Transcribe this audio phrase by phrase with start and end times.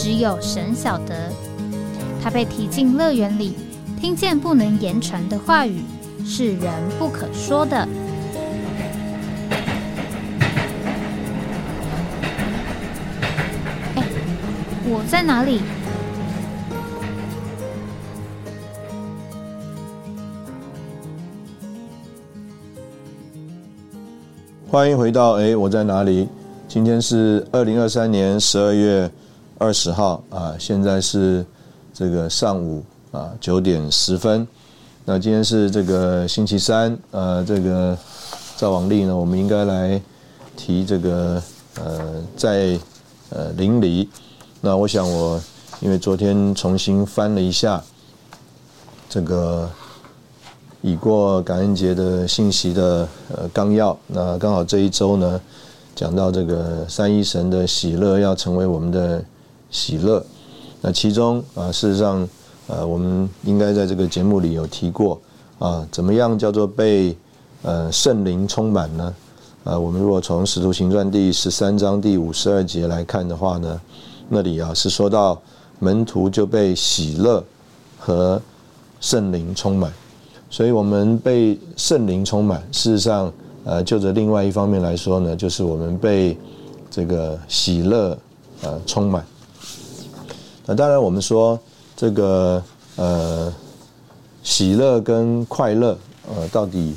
[0.00, 1.28] 只有神晓得，
[2.22, 3.56] 他被提进乐园里，
[4.00, 5.82] 听见不能言传的话语，
[6.24, 7.76] 是人不可说的。
[13.96, 14.04] 哎，
[14.86, 15.60] 我在哪里？
[24.70, 26.28] 欢迎回到哎，我在哪里？
[26.68, 29.10] 今天是二零二三年十二月。
[29.60, 31.44] 二十号啊，现在是
[31.92, 34.46] 这个上午啊九点十分。
[35.04, 37.98] 那今天是这个星期三，呃，这个
[38.56, 40.00] 赵王丽呢，我们应该来
[40.56, 41.42] 提这个
[41.74, 42.78] 呃在
[43.30, 44.08] 呃邻里。
[44.60, 45.40] 那我想我
[45.80, 47.82] 因为昨天重新翻了一下
[49.08, 49.68] 这个
[50.82, 55.40] 已过感恩节的信息的呃纲要，那刚好这一周呢
[55.96, 59.24] 讲到这个三一神的喜乐要成为我们的。
[59.70, 60.24] 喜乐，
[60.80, 62.28] 那其中啊，事实上，
[62.66, 65.20] 呃，我们应该在这个节目里有提过
[65.58, 67.16] 啊，怎么样叫做被
[67.62, 69.14] 呃圣灵充满呢？
[69.64, 73.80] 啊，我们如果从使徒行传第十三章第五十二节来看的话呢，
[74.28, 75.38] 那里啊是说到
[75.78, 77.44] 门徒就被喜乐
[77.98, 78.40] 和
[79.00, 79.92] 圣灵充满，
[80.48, 83.30] 所以我们被圣灵充满，事实上，
[83.64, 86.38] 呃，就着另外一方面来说呢，就是我们被
[86.90, 88.16] 这个喜乐
[88.62, 89.24] 呃充满。
[90.70, 91.58] 那当然，我们说
[91.96, 92.62] 这个
[92.96, 93.50] 呃
[94.42, 95.96] 喜乐跟快乐
[96.28, 96.94] 呃到底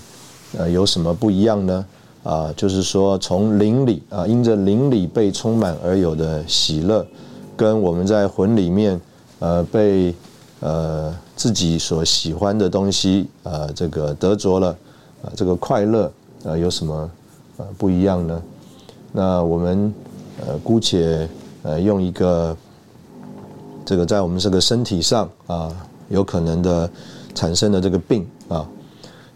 [0.58, 1.86] 呃有什么不一样呢？
[2.22, 7.08] 啊，就是说从灵里啊，因着灵里被充满而有的喜乐，
[7.56, 9.00] 跟我们在魂里面
[9.40, 10.14] 呃被
[10.60, 14.76] 呃自己所喜欢的东西呃这个得着了
[15.24, 16.12] 啊这个快乐
[16.44, 17.10] 呃有什么
[17.56, 18.42] 呃不一样呢？
[19.14, 19.94] 那我们
[20.46, 21.26] 呃姑且
[21.64, 22.54] 呃用一个。
[23.92, 25.70] 这个在我们这个身体上啊，
[26.08, 26.90] 有可能的
[27.36, 28.66] 产生的这个病啊，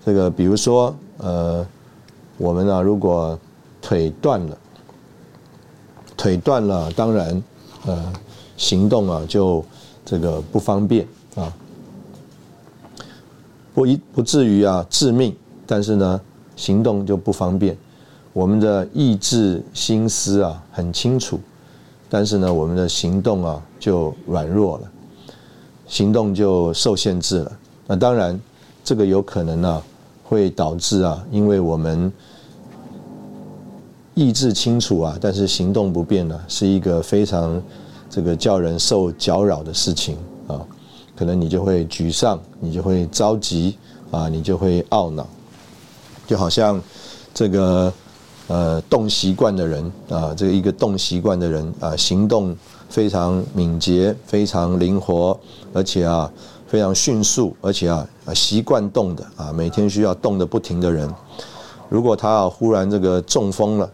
[0.05, 1.67] 这个比如说呃，
[2.38, 3.38] 我们啊如果
[3.81, 4.57] 腿断了，
[6.16, 7.43] 腿断了，当然
[7.85, 8.13] 呃
[8.55, 9.61] 行动啊就
[10.05, 11.05] 这个不方便
[11.35, 11.53] 啊，
[13.73, 15.35] 不一不至于啊致命，
[15.67, 16.22] 但是呢
[16.55, 17.77] 行动就不方便，
[18.31, 21.41] 我们的意志心思啊很清楚。
[22.09, 24.91] 但是呢，我们的行动啊就软弱了，
[25.88, 27.51] 行动就受限制了。
[27.88, 28.39] 那当然，
[28.83, 29.83] 这个有可能呢
[30.23, 32.11] 会导致啊，因为我们
[34.13, 37.61] 意志清楚啊，但是行动不便呢，是一个非常
[38.09, 40.17] 这个叫人受搅扰的事情
[40.47, 40.61] 啊。
[41.16, 43.77] 可能你就会沮丧，你就会着急
[44.11, 45.27] 啊，你就会懊恼，
[46.27, 46.79] 就好像
[47.33, 47.91] 这个。
[48.47, 52.56] 呃，动习惯的人啊，这个一个动习惯的人啊，行动
[52.88, 55.35] 非常敏捷，非常灵活，
[55.73, 56.31] 而且啊，
[56.67, 61.11] 非常迅速，而且啊啊，习惯动的啊，每天需要动的不停的人，
[61.89, 63.89] 如果他啊忽然这个中风了，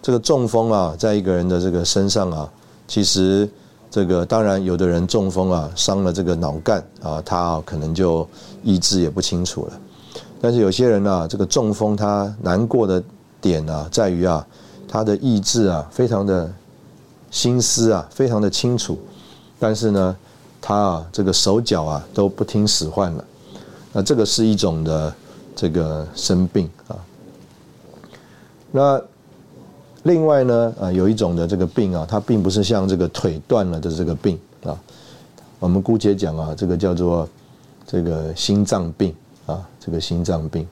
[0.00, 2.50] 这个中风啊，在一个人的这个身上啊，
[2.88, 3.46] 其实
[3.90, 8.26] 这个当然有的人中风啊，伤了这个脑干啊，他啊可能就
[8.62, 9.72] 意志也不清楚了，
[10.40, 13.04] 但是有些人呢，这个中风他难过的。
[13.40, 14.46] 点啊，在于啊，
[14.88, 16.52] 他的意志啊，非常的
[17.30, 18.98] 心思啊，非常的清楚，
[19.58, 20.16] 但是呢，
[20.60, 23.24] 他啊，这个手脚啊都不听使唤了，
[23.92, 25.14] 那这个是一种的
[25.54, 26.96] 这个生病啊。
[28.72, 29.00] 那
[30.02, 34.78] 另外呢，啊，有一种的这个病啊，它并不是像这个腿断了的这个病啊，
[35.58, 37.28] 我们姑且讲啊，这个叫做
[37.86, 39.14] 这个心脏病
[39.46, 40.66] 啊，这个心脏病。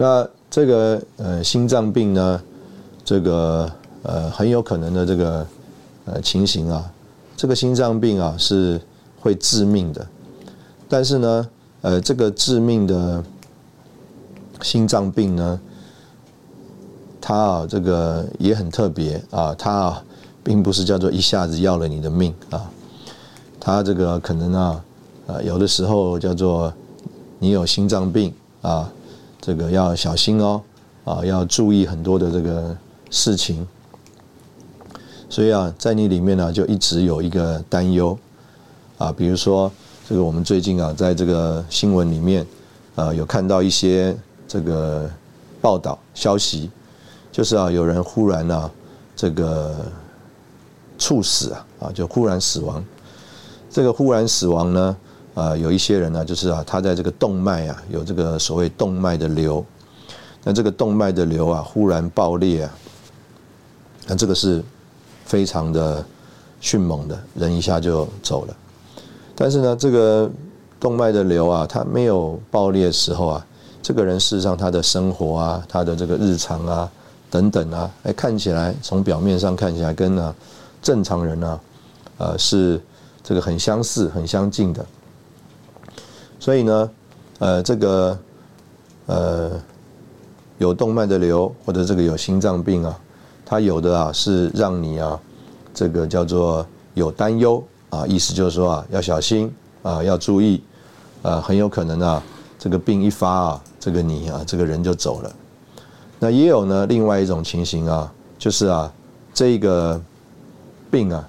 [0.00, 2.42] 那这个呃心脏病呢，
[3.04, 3.70] 这个
[4.02, 5.46] 呃很有可能的这个
[6.06, 6.90] 呃情形啊，
[7.36, 8.80] 这个心脏病啊是
[9.20, 10.06] 会致命的，
[10.88, 11.48] 但是呢，
[11.82, 13.22] 呃这个致命的
[14.62, 15.60] 心脏病呢，
[17.20, 20.02] 它啊这个也很特别啊，它啊
[20.42, 22.70] 并不是叫做一下子要了你的命啊，
[23.60, 24.84] 它这个可能啊
[25.26, 26.72] 呃有的时候叫做
[27.38, 28.32] 你有心脏病
[28.62, 28.90] 啊。
[29.40, 30.62] 这个要小心哦，
[31.04, 32.76] 啊，要注意很多的这个
[33.10, 33.66] 事情。
[35.28, 38.18] 所以啊，在你里面呢，就一直有一个担忧
[38.98, 39.70] 啊，比如说
[40.08, 42.44] 这个我们最近啊，在这个新闻里面
[42.96, 44.16] 啊，有看到一些
[44.48, 45.08] 这个
[45.60, 46.68] 报道消息，
[47.30, 48.70] 就是啊，有人忽然呢，
[49.14, 49.76] 这个
[50.98, 52.84] 猝死啊，啊，就忽然死亡。
[53.70, 54.96] 这个忽然死亡呢，
[55.40, 59.64] 啊，有一些人呢，就是啊，他在这个动脉啊，有这个所谓动脉的瘤，
[60.44, 62.70] 那这个动脉的瘤啊，忽然爆裂啊，
[64.06, 64.62] 那这个是。
[65.26, 66.04] 非常的
[66.60, 68.56] 迅猛的人一下就走了，
[69.36, 70.28] 但是呢，这个
[70.80, 73.46] 动脉的瘤啊，它没有爆裂的时候啊，
[73.80, 76.90] 这个人事实上他的生活啊，他的这个日常啊
[77.30, 80.34] 等等啊，哎，看起来从表面上看起来跟呢
[80.82, 81.60] 正常人呢，
[82.18, 82.80] 呃，是
[83.22, 84.84] 这个很相似、很相近的。
[86.40, 86.90] 所以呢，
[87.38, 88.18] 呃，这个
[89.06, 89.50] 呃
[90.58, 92.98] 有动脉的瘤或者这个有心脏病啊。
[93.44, 95.18] 它有的啊是让你啊，
[95.74, 96.64] 这个叫做
[96.94, 99.52] 有担忧啊，意思就是说啊要小心
[99.82, 100.62] 啊要注意
[101.22, 102.22] 啊，很有可能啊
[102.60, 105.32] 这个病一发啊，这个你啊这个人就走了。
[106.20, 108.92] 那也有呢另外一种情形啊，就是啊
[109.34, 110.00] 这个
[110.88, 111.28] 病啊，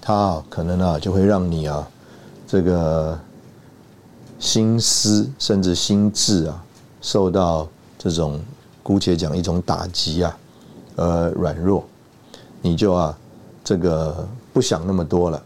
[0.00, 1.88] 它可能啊就会让你啊
[2.46, 3.18] 这个
[4.38, 6.64] 心思甚至心智啊
[7.00, 7.68] 受到
[7.98, 8.40] 这种。
[8.84, 10.38] 姑且讲一种打击啊，
[10.96, 11.82] 呃，软弱，
[12.60, 13.16] 你就啊，
[13.64, 15.42] 这个不想那么多了。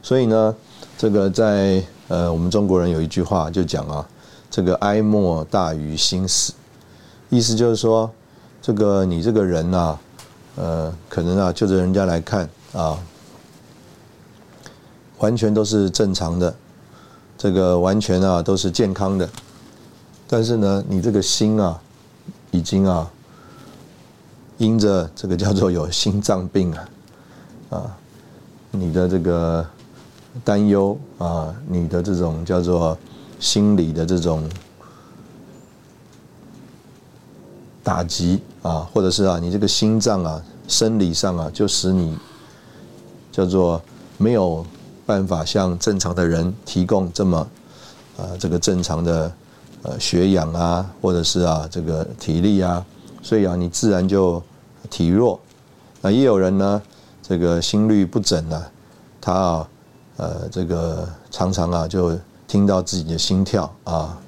[0.00, 0.54] 所以呢，
[0.96, 4.08] 这个在呃，我们中国人有一句话就讲啊，
[4.48, 6.52] 这个哀莫大于心死，
[7.30, 8.08] 意思就是说，
[8.62, 9.98] 这个你这个人呐，
[10.54, 12.96] 呃，可能啊，就着人家来看啊，
[15.20, 16.54] 完全都是正常的，
[17.38, 19.26] 这个完全啊都是健康的。
[20.26, 21.80] 但是呢，你这个心啊，
[22.50, 23.10] 已经啊，
[24.58, 26.88] 因着这个叫做有心脏病啊，
[27.70, 27.96] 啊，
[28.70, 29.66] 你的这个
[30.44, 32.96] 担忧啊，你的这种叫做
[33.38, 34.48] 心理的这种
[37.82, 42.16] 打击啊，或者是啊，你这个心脏啊，生理上啊，就使你
[43.32, 43.82] 叫做
[44.16, 44.64] 没有
[45.10, 47.38] 办法向正常的人提供这么
[48.16, 49.32] 啊，这个正常的。
[49.82, 52.84] 呃，血氧啊，或者是啊，这个体力啊，
[53.22, 54.42] 所以啊，你自然就
[54.90, 55.40] 体弱。
[56.02, 56.82] 那也有人呢，
[57.22, 58.70] 这个心律不整啊，
[59.22, 59.68] 他啊，
[60.18, 62.14] 呃，这个常常啊，就
[62.46, 64.18] 听到自己的心跳啊，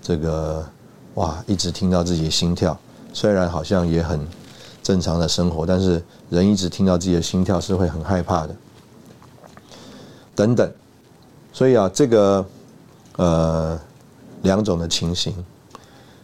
[0.00, 0.64] 这个
[1.16, 2.74] 哇，一直听到自己的心跳，
[3.12, 4.26] 虽然好像也很
[4.82, 8.56] 正常的生活，但是人一直听到自己的心跳是会很害怕的。
[10.36, 10.70] 等等，
[11.52, 12.46] 所以啊，这个
[13.16, 13.80] 呃。
[14.42, 15.34] 两种的情形，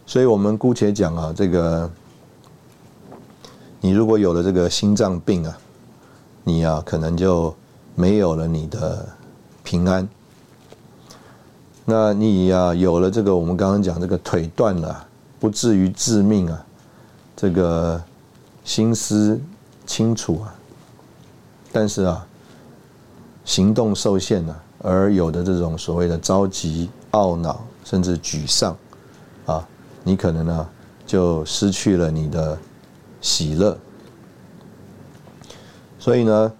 [0.05, 1.89] 所以我们姑且讲啊，这个
[3.81, 5.57] 你如果有了这个心脏病啊，
[6.45, 7.53] 你啊可能就
[7.95, 9.05] 没有了你的
[9.61, 10.07] 平安。
[11.83, 15.05] 那你呀有了这个，我们刚刚讲这个腿断了，
[15.37, 16.65] 不至于致命啊，
[17.35, 18.01] 这个
[18.63, 19.41] 心思
[19.85, 20.55] 清楚啊，
[21.73, 22.25] 但是啊
[23.45, 27.63] 行动受限了，而有的这种所谓的着急懊恼。
[27.85, 28.73] 甚至沮丧，
[29.45, 29.67] 啊，
[30.05, 30.69] 你可能呢
[31.05, 32.57] 就失去了你的
[33.19, 33.77] 喜乐。
[35.99, 36.53] 所以呢，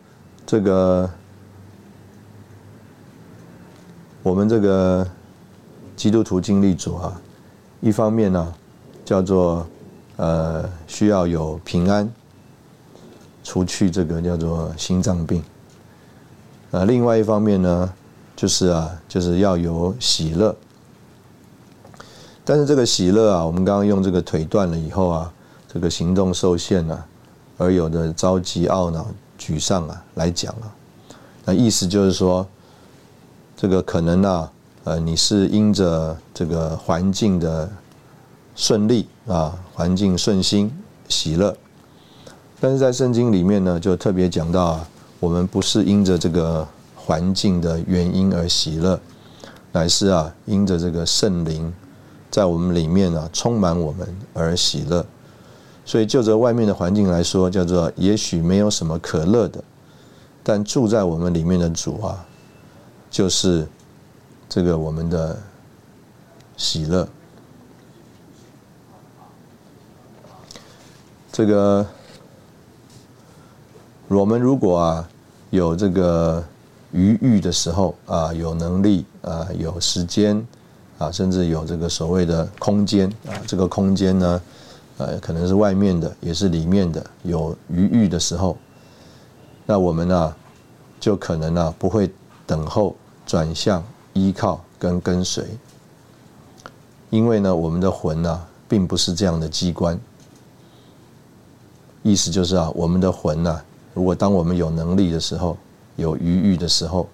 [0.46, 1.10] 这个
[4.22, 5.08] 我们这个
[5.96, 7.22] 基督徒经历组啊，
[7.80, 8.54] 一方面呢
[9.06, 9.66] 叫做
[10.18, 12.14] 呃需要有平安，
[13.46, 15.42] 除去这个叫做心脏病，
[16.74, 17.94] 呃，另外一方面呢
[18.36, 20.56] 就是啊就是要有喜乐。
[22.44, 25.32] 但是这个喜乐啊，我们刚刚用这个腿断了以后啊，
[25.72, 27.06] 这个行动受限啊，
[27.60, 29.06] 而有的着急、懊恼、
[29.38, 30.74] 沮丧啊来讲啊，
[31.46, 32.46] 那意思就是说，
[33.56, 34.52] 这个可能啊，
[34.86, 37.70] 呃，你是因着这个环境的
[38.56, 40.76] 顺利啊，环境顺心
[41.08, 41.56] 喜乐，
[42.60, 44.88] 但是在圣经里面呢，就特别讲到啊，
[45.24, 49.00] 我们不是因着这个环境的原因而喜乐，
[49.72, 51.74] 乃是啊，因着这个圣灵。
[52.30, 55.06] 在我们里面啊，充满我们而喜乐，
[55.86, 59.64] 所以就着外面的环境来说，叫做也许没有什么可乐的，
[60.44, 62.26] 但住在我们里面的主啊，
[63.10, 63.66] 就是
[64.50, 65.40] 这个我们的
[66.58, 67.08] 喜乐。
[71.32, 71.86] 这个
[74.10, 75.10] 我们如果啊
[75.54, 76.44] 有这个
[76.92, 80.44] 余裕的时候啊，有能力啊，有时间。
[81.00, 84.42] 啊，甚至有这个所谓的空间啊，这个空间呢，
[85.00, 88.56] 呃，可能是外面的，也是里面的，有余裕的时候，
[89.66, 90.36] 那我们呢，
[91.00, 92.10] 就可能呢不会
[92.46, 92.96] 等候、
[93.26, 93.84] 转向、
[94.14, 95.44] 依靠跟跟随，
[97.10, 100.00] 因为呢，我们的魂呢，并不是这样的机关。
[102.04, 103.62] 意思就是啊，我们的魂呢，
[103.94, 105.58] 如果当我们有能力的时候，
[105.96, 107.08] 有余裕的时候，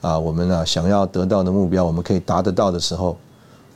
[0.00, 3.16] 啊，我们呢想要得到的目标，我们可以达得到的时候，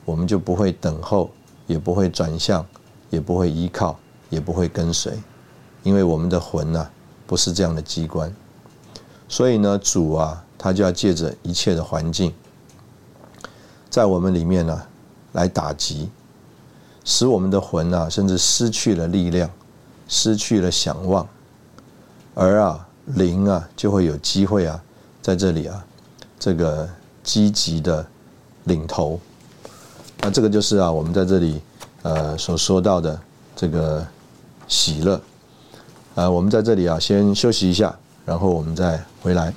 [0.05, 1.29] 我们就不会等候，
[1.65, 2.65] 也不会转向，
[3.09, 3.97] 也不会依靠，
[4.29, 5.13] 也不会跟随，
[5.83, 6.89] 因为我们的魂呢，
[7.25, 8.33] 不是这样的机关。
[9.27, 12.33] 所以呢，主啊，他就要借着一切的环境，
[13.89, 14.81] 在我们里面呢，
[15.33, 16.09] 来打击，
[17.03, 19.49] 使我们的魂啊，甚至失去了力量。
[20.09, 21.27] 失去了想望，
[22.39, 24.79] 而啊灵啊就会有机会啊
[25.23, 25.83] 在这里啊
[26.39, 26.87] 这个
[27.23, 28.05] 积极的
[28.65, 29.19] 领头，
[30.21, 31.59] 那这个就是啊我们在这里
[32.03, 33.19] 呃所说到的
[33.55, 34.05] 这个
[34.67, 35.19] 喜乐，
[36.13, 39.51] 啊我们在这里啊先休息一下，然后我们再回来。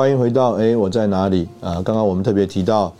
[0.00, 1.74] 欢迎回到哎，我在哪里啊？
[1.82, 2.90] 刚刚我们特别提到，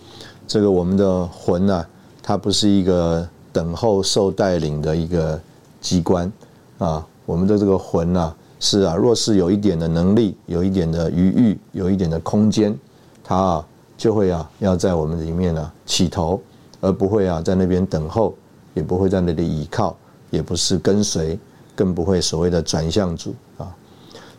[0.46, 1.82] 这个我们的魂呐，
[2.22, 5.40] 它不是一个等候受带领的一个
[5.80, 6.30] 机关
[6.76, 7.06] 啊。
[7.24, 8.30] 我们的这个魂呐，
[8.60, 12.78] 是啊，若是有一点的能力，有一点的余裕，有一点的空间，
[13.24, 13.66] 它啊
[13.96, 16.38] 就会啊要在我们里面呢起头，
[16.82, 18.34] 而不会啊在那边等候，
[18.74, 19.96] 也不会在那里倚靠，
[20.28, 21.38] 也不是跟随，
[21.74, 23.74] 更不会所谓的转向主啊。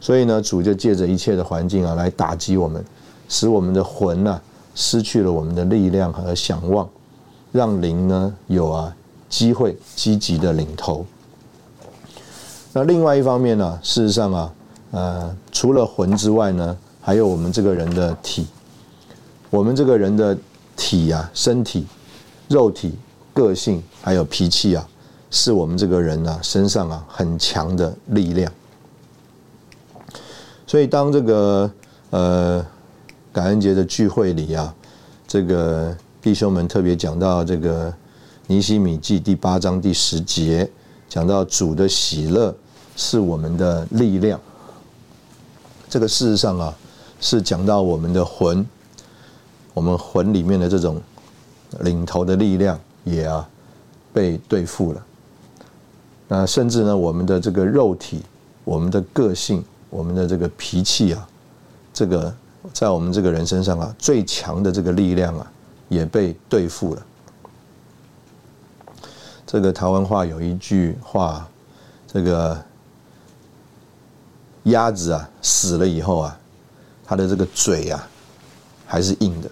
[0.01, 2.83] 所以呢，主就借着一切的环境啊，来打击我们，
[3.29, 4.41] 使我们的魂呢
[4.73, 6.89] 失去了我们的力量和想望，
[7.51, 8.93] 让灵呢有啊
[9.29, 11.05] 机会积极的领头。
[12.73, 14.53] 那另外一方面呢，事实上啊，
[14.89, 18.47] 呃，除了魂之外呢，还有我们这个人的体，
[19.51, 20.35] 我们这个人的
[20.75, 21.85] 体啊，身体、
[22.47, 22.97] 肉体、
[23.33, 24.87] 个性还有脾气啊，
[25.29, 28.51] 是我们这个人呢身上啊很强的力量。
[30.71, 31.69] 所以，当这个
[32.11, 32.65] 呃
[33.33, 34.73] 感恩节的聚会里啊，
[35.27, 37.93] 这个弟兄们特别讲到这个
[38.47, 40.71] 尼西米记第八章第十节，
[41.09, 42.55] 讲到主的喜乐
[42.95, 44.39] 是我们的力量。
[45.89, 46.73] 这个事实上啊，
[47.19, 48.65] 是讲到我们的魂，
[49.73, 51.01] 我们魂里面的这种
[51.81, 53.45] 领头的力量也啊
[54.13, 55.05] 被对付了。
[56.29, 58.21] 那甚至呢，我们的这个肉体，
[58.63, 59.61] 我们的个性。
[59.91, 61.27] 我们的这个脾气啊，
[61.93, 62.33] 这个
[62.73, 65.51] 在我们这个人身上啊，最强的这个力量啊，
[65.89, 67.05] 也被对付了。
[69.45, 71.45] 这个台湾话有一句话，
[72.07, 72.57] 这个
[74.63, 76.39] 鸭子啊死了以后啊，
[77.05, 78.07] 它的这个嘴啊
[78.87, 79.51] 还是硬的，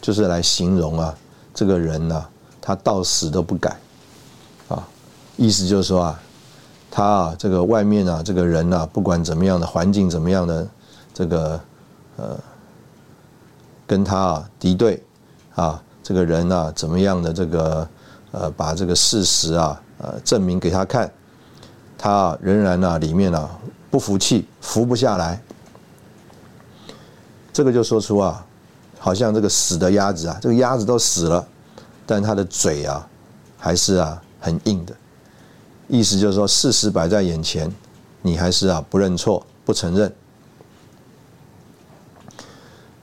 [0.00, 1.14] 就是来形容啊
[1.52, 2.26] 这个人呢，
[2.58, 3.78] 他到死都不改
[4.68, 4.88] 啊，
[5.36, 6.18] 意思就是说啊。
[6.94, 10.68] 他啊，这个外面啊，这个人呐，不管怎么样的环境，怎么样的
[11.14, 11.58] 这个
[12.18, 12.38] 呃，
[13.86, 15.02] 跟他啊敌对
[15.54, 17.88] 啊，这个人呐，怎么样的这个
[18.32, 21.10] 呃，把这个事实啊呃证明给他看，
[21.96, 23.48] 他仍然呢里面啊
[23.90, 25.40] 不服气，服不下来。
[27.54, 28.44] 这个就说出啊，
[28.98, 31.48] 好像这个死的鸭子啊，这个鸭子都死了，
[32.04, 33.08] 但它的嘴啊
[33.56, 34.94] 还是啊很硬的。
[35.92, 37.70] 意思就是说，事实摆在眼前，
[38.22, 40.10] 你还是啊不认错、不承认，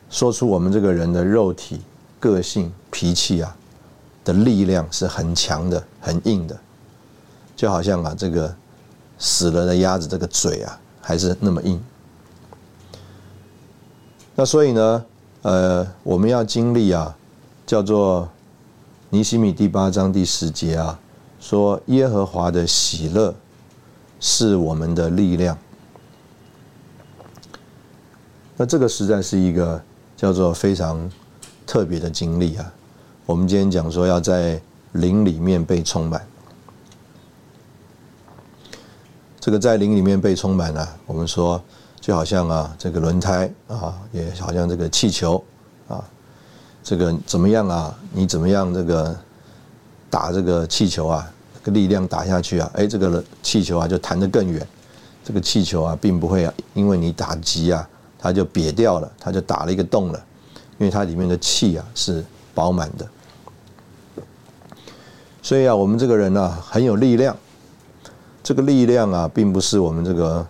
[0.10, 1.81] 说出我们这个人的肉体、
[2.19, 3.55] 个性、脾气啊
[4.25, 6.60] 的力量是很强的、很硬的，
[7.55, 8.55] 就好像啊这个
[9.19, 11.79] 死了的鸭子这个嘴啊还是那么硬。
[14.34, 15.05] 那所以呢，
[15.43, 17.15] 呃，我们要经历啊，
[17.67, 18.27] 叫做
[19.12, 21.00] 尼西米第八章第十节啊。
[21.39, 23.34] 说耶和华的喜乐
[24.19, 25.58] 是我们的力量，
[28.58, 29.81] 那这个实在是一个
[30.17, 31.10] 叫做非常
[31.65, 32.74] 特别的经历啊。
[33.25, 36.27] 我们今天讲说要在灵里面被充满，
[39.39, 41.63] 这个在灵里面被充满啊，我们说
[42.01, 45.41] 就好像啊这个轮胎啊，也好像这个气球
[45.88, 46.03] 啊，
[46.84, 47.98] 这个怎么样啊？
[48.12, 49.17] 你怎么样这个？
[50.10, 54.66] 打这个气球啊，这个力量打下去啊，哎，这个气球啊就弹得更远。
[55.24, 57.88] 这个气球啊，并不会啊，因为你打击啊，
[58.18, 60.20] 它就瘪掉了，它就打了一个洞了，
[60.80, 62.25] 因为它里面的气啊是
[62.56, 63.08] 饱满的。
[65.44, 67.36] 所以啊，我们这个人呢很有力量，
[68.42, 70.46] 这个力量啊，并不是我们这个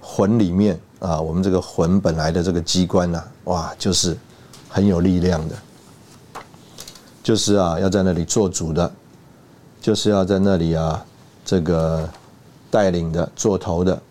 [0.00, 4.16] 魂里面啊，我们这个魂本来的这个机关呐，哇，就是
[4.68, 5.56] 很有力量的，
[7.24, 8.92] 就是啊，要在那里做主的，
[9.80, 11.04] 就是要在那里啊，
[11.44, 12.08] 这个
[12.70, 14.02] 带领的、做头的，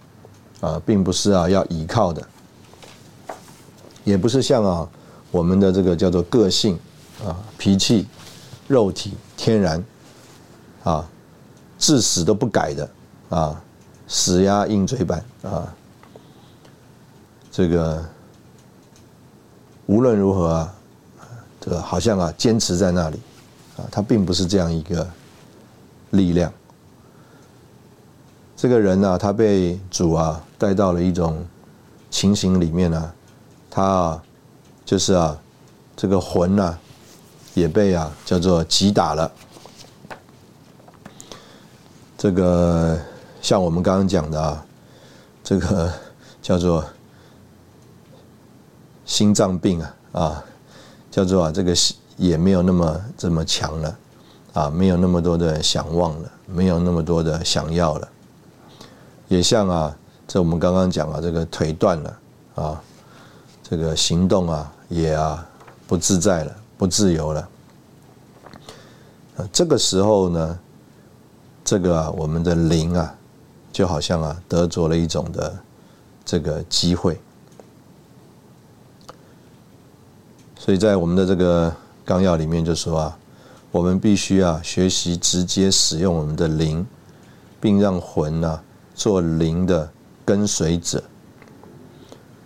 [0.60, 2.22] 啊，并不是啊要依靠的，
[4.04, 4.90] 也不是像啊
[5.30, 6.78] 我们的这个叫做个性
[7.24, 8.08] 啊、脾气、
[8.68, 9.84] 肉体、天然
[10.84, 11.08] 啊，
[11.78, 12.90] 至死都不改的。
[13.30, 13.60] 啊，
[14.08, 15.74] 死鸭硬嘴板啊，
[17.50, 18.04] 这个
[19.88, 20.76] 无论如何啊，
[21.64, 23.18] 这个好像啊坚持在那里
[23.78, 25.10] 啊，他并不是这样一个
[26.10, 26.52] 力量。
[28.58, 31.46] 这个人呢，他被主啊带到了一种
[32.10, 33.14] 情形里面呢，
[33.70, 34.24] 他啊
[34.84, 35.40] 就是啊
[35.96, 36.78] 这个魂呐
[37.54, 39.32] 也被啊叫做击打了，
[42.18, 43.00] 这个。
[43.42, 44.66] 像我们刚刚讲的啊，
[45.44, 45.92] 这个
[46.42, 46.82] 叫做
[49.06, 50.44] 心脏病啊啊，
[51.14, 51.76] 叫做啊这个
[52.18, 53.98] 也没有那么这么强了
[54.54, 58.10] 啊，没有那么多的想望了，没有那么多的想要了，
[59.28, 59.96] 也像啊，
[60.28, 62.20] 这我们刚刚讲啊，这个腿断了
[62.56, 62.82] 啊，
[63.62, 65.48] 这个行动啊也啊
[65.86, 67.50] 不自在了，不自由了
[69.38, 70.60] 啊，这个时候呢，
[71.64, 73.14] 这个啊我们的灵啊。
[73.72, 75.58] 就好像啊，得着了一种的
[76.24, 77.20] 这个机会，
[80.64, 83.18] 所以在我们的这个纲要里面就说啊，
[83.70, 86.86] 我们必须啊学习直接使用我们的灵，
[87.60, 88.62] 并让魂呢
[88.96, 89.92] 做灵的
[90.24, 91.04] 跟随者。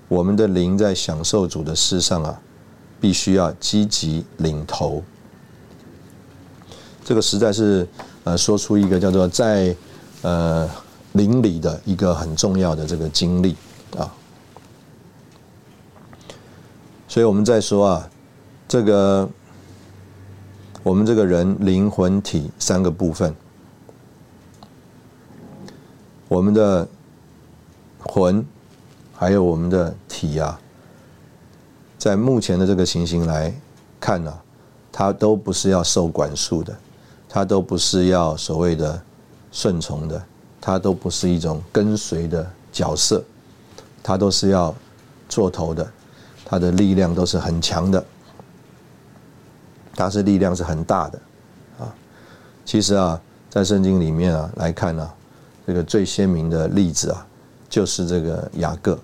[0.07, 2.41] 我们的灵在享受主的事上啊，
[2.99, 5.03] 必须要积极领头。
[7.05, 7.87] 这个实在是
[8.23, 9.75] 呃，说出一个叫做在
[10.23, 10.67] 呃。
[11.13, 13.55] 邻里的一个很重要的这个经历
[13.97, 14.13] 啊，
[17.07, 18.09] 所以我们在说啊，
[18.67, 19.27] 这个
[20.83, 23.33] 我们这个人灵魂体三个部分，
[26.27, 26.87] 我们的
[27.99, 28.45] 魂
[29.13, 30.59] 还有我们的体啊，
[31.97, 33.53] 在目前的这个情形来
[33.99, 34.37] 看呢，
[34.91, 36.77] 它都不是要受管束的，
[37.29, 39.01] 它都不是要所谓的
[39.51, 40.21] 顺从的。
[40.59, 43.23] 它都不是一种跟随的角色，
[44.03, 44.75] 它都是要
[45.29, 45.89] 做头的，
[46.49, 48.01] 他的力量都是很强的，
[49.93, 51.19] 他是力量是很大的，
[51.77, 51.93] 啊，
[52.63, 55.11] 其实啊，在圣经里面啊来看呢，
[55.65, 57.27] 这个最鲜明的例子啊，
[57.69, 58.97] 就是这个雅各，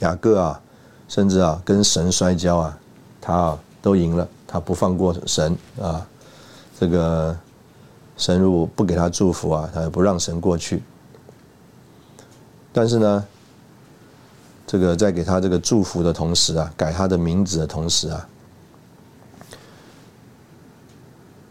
[0.00, 0.60] 雅各啊，
[1.08, 2.78] 甚至啊跟神摔跤啊，
[3.22, 6.06] 他啊都赢了，他不放过神啊，
[6.78, 7.34] 这个。
[8.16, 10.80] 神如果不给他祝福啊，他也不让神过去。
[12.72, 13.26] 但是呢，
[14.66, 18.28] 这个在给他这个祝福的同时啊，改他的名字的同时啊，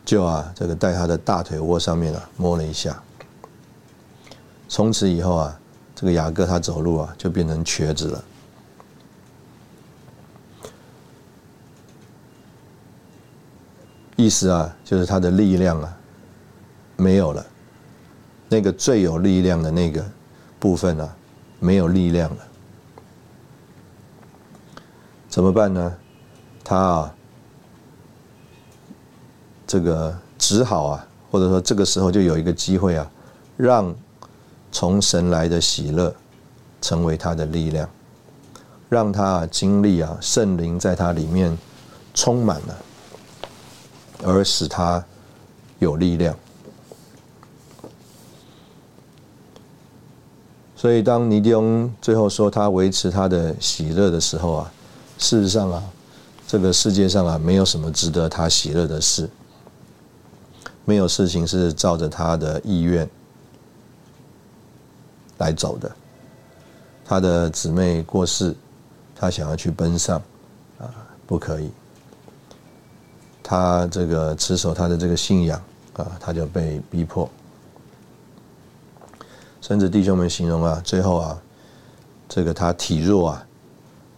[0.04, 3.02] 就啊，这个在他的大腿窝上面啊摸了一下。
[4.68, 5.60] 从此以后啊，
[5.96, 8.24] 这个雅各他走路啊就变成瘸子了。
[14.16, 15.98] 意思啊，就是他的力量啊。
[16.96, 17.44] 没有了，
[18.48, 20.06] 那个最有力量的那个
[20.60, 21.16] 部分啊，
[21.60, 22.48] 没有力量了，
[25.34, 25.92] 怎么办呢？
[26.64, 27.16] 他啊，
[29.66, 33.12] 这个只好啊，或者说这个时候就有一个机会啊，
[33.58, 33.96] 让
[34.72, 36.14] 从神来的喜乐
[36.84, 37.90] 成为他的力量，
[38.90, 41.58] 让他经历啊圣灵在他里面
[42.14, 42.78] 充满了，
[44.24, 45.04] 而使他
[45.80, 46.38] 有力量。
[50.76, 54.72] 所以，当尼迪翁最后说他维持他的喜乐的时候啊，
[55.24, 55.82] 事实上啊，
[56.46, 59.30] 这个世界上啊，没有什么值得他喜乐的事，
[60.84, 63.10] 没有事情是照着他的意愿
[65.38, 65.90] 来走的。
[67.06, 68.54] 他的姊妹过世，
[69.16, 70.22] 他想要去奔丧，
[70.78, 70.92] 啊，
[71.26, 71.72] 不可以。
[73.42, 75.58] 他这个持守他的这个信仰，
[75.94, 77.30] 啊，他就被逼迫。
[79.62, 81.42] 甚至弟兄们形容啊，最后啊，
[82.28, 83.48] 这个他体弱啊，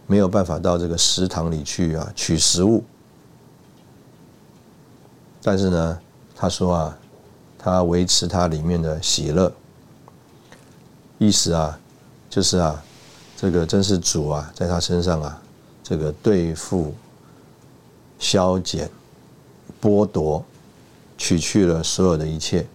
[0.06, 2.82] 没有办法到这个食堂里去啊取食物。
[5.42, 5.98] 但是呢，
[6.34, 6.98] 他说啊，
[7.58, 9.52] 他维持他里面的喜乐，
[11.18, 11.78] 意思啊，
[12.28, 12.82] 就是啊，
[13.36, 15.40] 这个真是主啊，在他身上啊，
[15.84, 16.92] 这个对付、
[18.18, 18.90] 消减、
[19.80, 20.44] 剥夺、
[21.16, 22.66] 取去了所有的一切。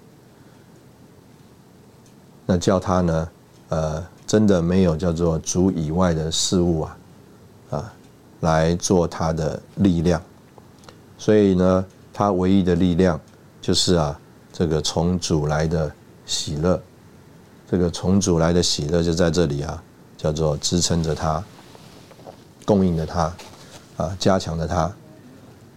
[2.46, 3.30] 那叫他呢，
[3.70, 6.98] 呃，真的没有叫做主以外的事物啊，
[8.42, 10.22] 来做他的力量。
[11.18, 13.20] 所以呢，他唯一的力量
[13.62, 14.20] 就是啊，
[14.52, 15.92] 这个从主来的
[16.26, 16.82] 喜乐，
[17.70, 19.82] 这个从主来的喜乐就在这里啊，
[20.18, 21.44] 叫做支撑着他，
[22.66, 23.34] 供应着他，
[23.98, 24.92] 啊，加强着他，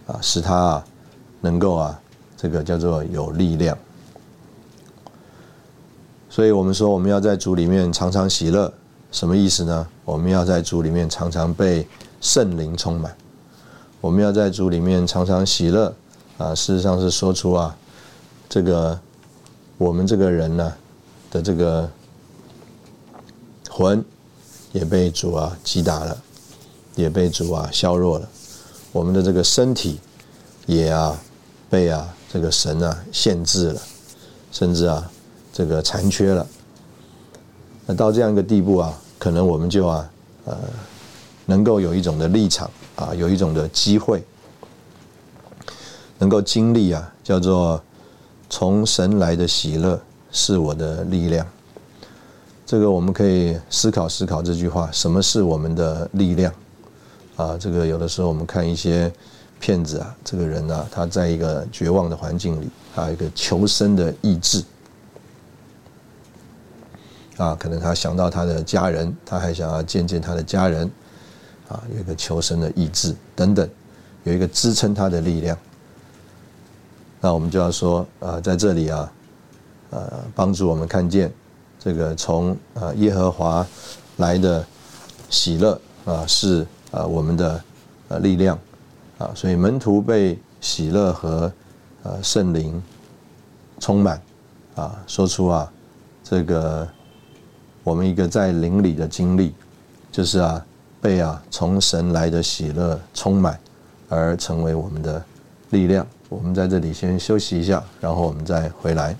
[0.07, 0.85] 啊，使他啊，
[1.41, 1.99] 能够啊，
[2.35, 3.77] 这个叫做有力量。
[6.27, 8.73] 所以我们说，我们要在主里面常常喜乐，
[9.11, 9.87] 什么意思呢？
[10.03, 11.87] 我们要在主里面常常被
[12.25, 13.15] 圣灵充满。
[14.01, 15.93] 我们要在主里面常常喜乐
[16.39, 16.55] 啊！
[16.55, 17.77] 事实上是说出啊，
[18.49, 18.99] 这个
[19.77, 20.73] 我们这个人呢
[21.29, 21.87] 的这个
[23.69, 24.03] 魂
[24.71, 26.17] 也被主啊击打了，
[26.95, 28.27] 也被主啊削弱了。
[28.91, 29.99] 我们的这个身体
[30.65, 31.15] 也啊
[31.69, 33.81] 被啊这个神啊限制了，
[34.51, 35.11] 甚至啊
[35.53, 36.45] 这个残缺了。
[37.85, 40.09] 那到这样一个地步啊，可能我们就啊
[40.45, 40.57] 呃
[41.45, 42.69] 能够有一种的立场。
[42.95, 44.23] 啊，有一种的机会，
[46.17, 47.83] 能够经历啊，叫做
[48.49, 51.45] 从神来的喜乐是我的力量。
[52.65, 56.53] 这个我们可以思考思考这句话：什么是我们的力量？
[57.35, 59.11] 啊，这个有的时候我们看一些
[59.59, 64.63] 骗子啊，这个人啊，他在一个绝望的环境里，他有一个求生的意志
[67.35, 70.89] 啊，可能他想到他的家人，他还想要见见他的家人。
[71.67, 73.67] 啊，有一个求生的意志等等，
[74.23, 75.57] 有一个支撑他的力量。
[77.19, 79.11] 那我们就要说，啊，在这里啊，
[79.89, 81.33] 呃，帮助我们看见
[81.79, 83.65] 这个从啊耶和华
[84.17, 84.63] 来的
[85.31, 87.63] 喜乐啊，是啊我们的
[88.09, 88.59] 呃力量
[89.17, 91.51] 啊，所以门徒被喜乐和
[92.03, 92.79] 呃圣灵
[93.79, 94.21] 充满
[94.75, 95.73] 啊，说出啊
[96.23, 96.87] 这个
[97.83, 99.55] 我们一个在灵里的经历，
[100.11, 100.63] 就是啊。
[101.05, 103.59] 被啊从神来的喜乐充满，
[104.09, 105.23] 而成为我们的
[105.69, 106.03] 力量。
[106.29, 109.15] 我们在这里先休息一下，然后我们再回来。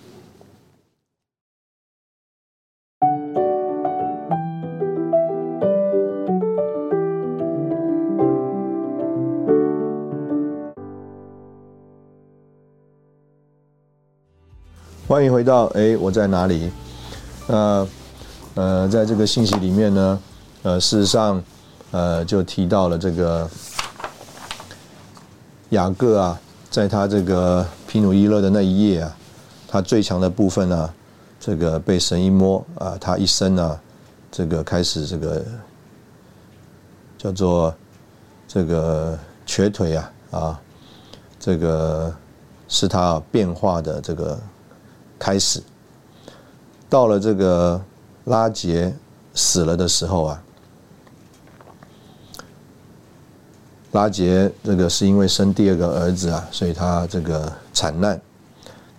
[15.08, 16.71] 欢迎回到哎，我在哪里？
[17.48, 17.88] 那
[18.56, 20.19] 呃，在这个信息里面呢，
[20.63, 21.39] 呃，事实上。
[21.95, 23.49] 呃，就提到了这个
[25.69, 26.38] 雅各啊，
[26.69, 29.15] 在他这个皮努伊勒的那一页啊，
[29.65, 30.93] 他最强的部分呢，
[31.39, 33.79] 这个被神一摸啊，他一生呢，
[34.29, 35.41] 这个开始这个
[37.17, 37.73] 叫做
[38.45, 40.62] 这个瘸腿啊啊，
[41.39, 42.13] 这个
[42.67, 44.38] 是他变化的这个
[45.17, 45.63] 开始。
[46.89, 47.81] 到了这个
[48.25, 48.93] 拉杰
[49.34, 50.41] 死了的时候啊。
[53.95, 58.19] 拉杰这个是因为生第二个儿子啊，所以他这个惨难，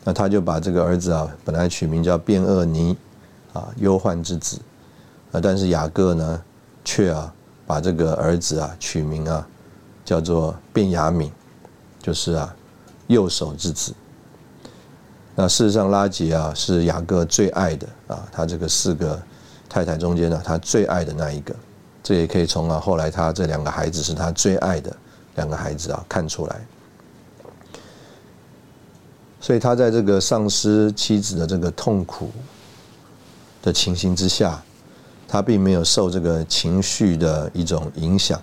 [0.02, 2.96] 那他就把这个儿子啊，本来取名叫变厄尼，
[3.52, 4.58] 啊忧患之子，
[5.32, 6.42] 啊但是雅各呢，
[6.82, 7.30] 却啊
[7.66, 9.46] 把这个儿子啊取名啊
[10.02, 11.30] 叫做变雅敏，
[12.00, 12.56] 就是啊
[13.06, 13.92] 右手之子。
[15.34, 19.20] 那事实上拉杰啊是雅各最爱的啊，他这个四个
[19.68, 21.54] 太太中间呢，他最爱的那一个。
[22.06, 24.96] 这也可以从啊后来他这两个孩子是他最爱的
[25.34, 26.64] 两个孩子啊看出来，
[29.40, 32.30] 所以他在这个丧失妻子的这个痛苦
[33.60, 34.62] 的情形之下，
[35.26, 38.40] 他并没有受这个情绪的一种影响，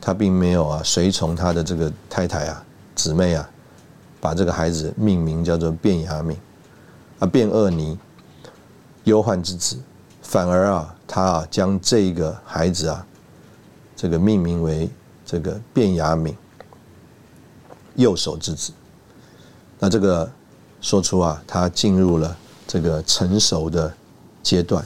[0.00, 2.64] 他并没有啊随从他的这个太太啊
[2.96, 3.48] 姊妹啊，
[4.20, 6.36] 把这个孩子命名叫做卞雅敏
[7.20, 7.96] 啊卞厄尼
[9.04, 9.78] 忧患之子。
[10.20, 13.04] 反而啊，他啊将这个孩子啊，
[13.96, 14.88] 这个命名为
[15.24, 16.36] 这个卞雅敏，
[17.96, 18.72] 右手之子。
[19.78, 20.30] 那这个
[20.82, 23.92] 说出啊，他进入了这个成熟的
[24.42, 24.84] 阶段。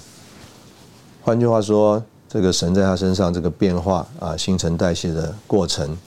[1.22, 5.98] 换句话说，这个神在他身上这个变化啊，新陈代谢的过程，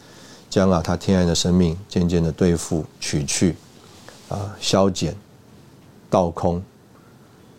[0.50, 3.56] 将啊他天然的生命渐渐的对付、取去
[4.30, 5.16] 啊、消减、
[6.10, 6.64] 倒空，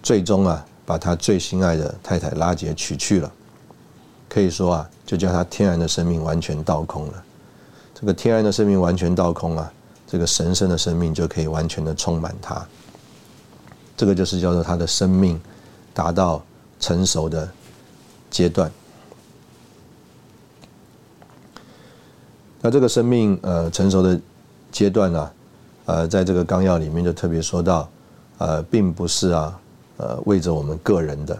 [0.02, 0.66] 最终啊。
[0.86, 3.30] 把他最心爱的太太拉杰娶去了，
[4.28, 7.24] 可以说啊，就叫他天然的生命完全倒空了。
[7.92, 9.72] 这个天然的生命完全倒空啊，
[10.06, 12.64] 这个神圣的生命就可以完全的充满他。
[13.96, 15.40] 这个就是叫做他的生命
[15.92, 16.42] 达到
[16.78, 17.48] 成熟的
[18.30, 18.70] 阶段。
[22.60, 24.20] 那这个生命呃成熟的
[24.70, 25.30] 阶段呢，
[25.86, 27.88] 呃，在这个纲要里面就特别说到，
[28.38, 29.58] 呃，并不是啊。
[29.96, 31.38] 呃为着我们个人的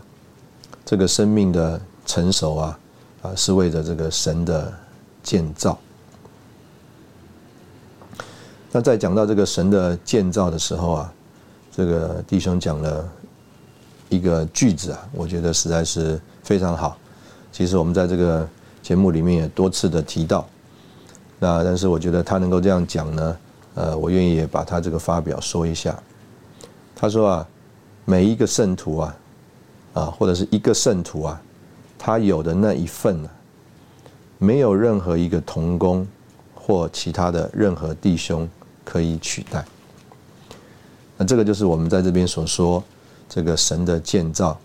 [0.85, 2.79] 这个生命的成熟啊
[3.23, 4.73] 啊，是为着这个神的
[5.23, 5.79] 建造。
[8.73, 11.12] 那在讲到这个神的建造的时候啊，
[11.73, 13.09] 这个弟兄讲了
[14.09, 16.97] 一个句子啊，我觉得实在是非常好。
[17.51, 18.47] 其实我们在这个
[18.83, 20.47] 节目里面也多次的提到，
[21.38, 23.37] 那但是我觉得他能够这样讲呢，
[23.75, 25.99] 呃，我愿意也把他这个发表说一下。
[26.95, 27.49] 他说啊，
[28.07, 29.16] 每一个圣徒啊，
[29.92, 31.42] 啊或者是一个圣徒啊，
[31.99, 33.29] 他有的那一份呢，
[34.38, 36.09] 没有任何一个同工
[36.55, 38.49] 或其他的任何弟兄。
[38.88, 39.64] 可以取代，
[41.16, 42.81] 那这个就是我们在这边所说
[43.29, 44.57] 这个神的建造，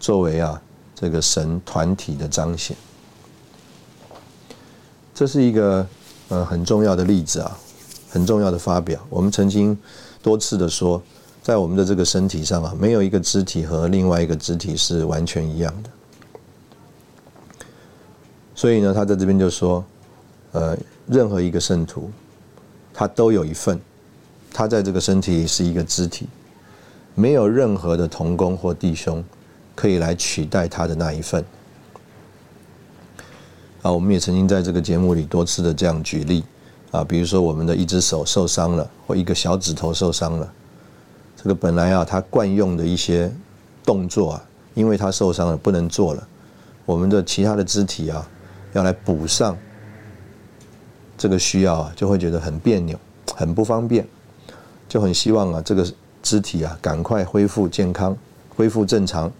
[0.00, 0.60] 作为啊
[0.92, 2.76] 这个神团体的彰显，
[5.14, 5.86] 这是一个
[6.30, 7.56] 呃很重要的例子啊，
[8.10, 9.00] 很重要的发表。
[9.08, 9.78] 我们曾经
[10.20, 11.00] 多次的说，
[11.42, 15.90] 在我们的这个身体上啊，没有一个肢体和另外一个肢体是完全一样的。
[18.54, 19.84] 所以呢，他在这边就说，
[20.52, 20.76] 呃，
[21.06, 22.10] 任何一个圣徒。
[22.92, 23.80] 他都有一份，
[24.52, 26.26] 他在这个身体里是一个肢体，
[27.14, 29.24] 没有任何的同工或弟兄
[29.74, 31.42] 可以来取代他的那一份。
[33.80, 36.44] 啊，我们也曾经在这个节目里多次的这样举例
[36.90, 40.52] 啊，比如说我们的一只手受伤了，或一个小指头受伤了，
[41.42, 43.32] 这个本来啊他惯用的一些
[43.84, 46.28] 动作啊，因为他受伤了不能做了，
[46.84, 48.28] 我们的其他的肢体啊
[48.74, 49.56] 要来补上。
[51.16, 52.98] 这个需要啊，就会觉得很别扭，
[53.34, 54.06] 很不方便，
[54.88, 55.86] 就很希望啊，这个
[56.22, 58.16] 肢体啊，赶快恢复健康，
[58.56, 59.30] 恢复正常，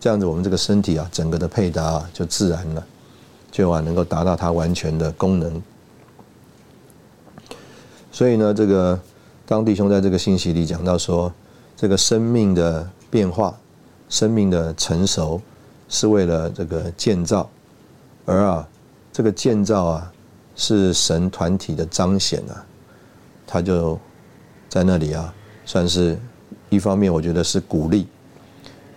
[0.00, 2.84] 这样子我们这个身体啊，整个的配搭啊，就自然了，
[3.48, 5.62] 就啊，能够达到它完全的功能。
[8.10, 8.98] 所以呢，这个
[9.50, 11.32] 当弟兄在这个信息里讲到说，
[11.76, 13.52] 这个生命的变化，
[14.08, 15.42] 生命的成熟，
[15.88, 17.50] 是为了这个建造，
[18.24, 18.68] 而啊，
[19.12, 20.12] 这个建造啊。
[20.56, 22.66] 是神团体的彰显啊，
[23.46, 23.98] 他就
[24.68, 25.32] 在那里啊，
[25.64, 26.18] 算是
[26.68, 28.04] 一方面，我觉得是鼓励；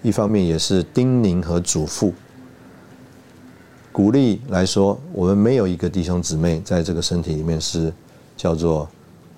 [0.01, 2.11] 一方面也是叮咛和嘱咐。
[3.93, 7.93] 鼓励来说，我们没有一个弟兄姊妹在这个身体里面是
[8.35, 8.89] 叫做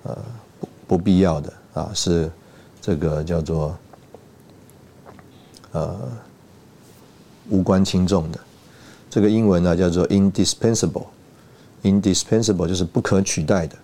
[0.02, 0.18] 呃
[0.86, 2.30] 不必要的啊，是
[2.80, 3.76] 这个叫做
[5.72, 5.96] 呃
[7.48, 8.38] 无关轻重的。
[9.10, 11.06] 这个英文呢叫做 indispensable。
[11.82, 13.76] indispensable 就是不可取代的。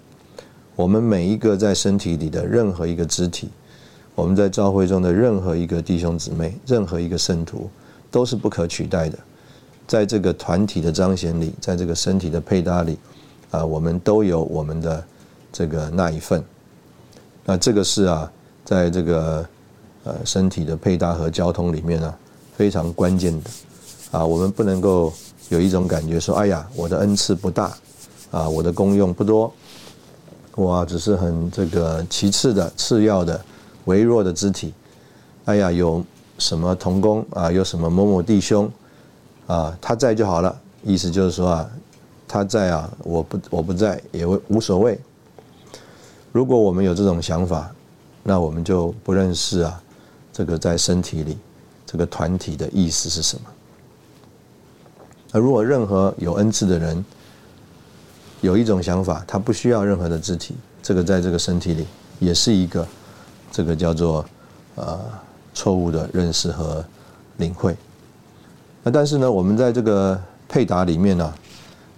[0.74, 3.48] 我们每一个在身体里的任何一个肢体，
[4.14, 7.70] 我们在教会中的任何一个弟兄姊妹，任何一个圣徒，
[8.10, 9.18] 都是不可取代的。
[9.86, 12.98] 在这个团体的彰显里，在这个身体的配搭里，
[13.50, 15.04] 啊，我们都有我们的
[15.52, 16.42] 这个那一份。
[17.44, 18.31] 那这个是啊，
[18.64, 19.46] 在这个
[20.05, 22.14] 呃身体的配搭和交通里面呢，
[22.57, 23.50] 非常关键的。
[24.12, 25.12] 啊，我们不能够
[25.48, 27.72] 有一种感觉说，哎呀，我的恩赐不大。
[28.31, 29.52] 啊，我的功用不多，
[30.55, 33.38] 我只是很这个其次的、次要的、
[33.85, 34.72] 微弱的肢体。
[35.44, 36.02] 哎呀，有
[36.38, 37.52] 什么同工啊？
[37.52, 38.70] 有什么某某弟兄
[39.46, 39.76] 啊？
[39.83, 40.59] 他在就好了。
[40.83, 41.70] 意思就是说啊，
[42.26, 44.98] 他在啊，我不我不在也无所谓。
[46.33, 47.71] 如果我们有这种想法，
[48.23, 49.83] 那我们就不认识啊，
[50.33, 51.37] 这个在身体里
[51.87, 53.42] 这个团体的意思是什么。
[55.31, 57.05] 那如果任何有恩赐的人，
[58.40, 61.87] 有一种想法，他不需要任何的肢体，这个在这个身体里
[62.18, 62.87] 也是一个，
[63.51, 64.25] 这个叫做
[64.77, 64.99] 呃
[65.53, 66.83] 错误的认识和
[67.37, 67.77] 领会。
[68.83, 70.18] 那但是呢，我们在这个
[70.49, 71.35] 配搭里面呢，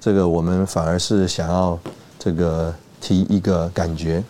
[0.01, 1.79] 这个我们反而是想要
[2.19, 4.25] 这个提一个感觉，